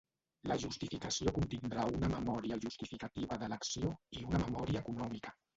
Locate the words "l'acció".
3.55-3.95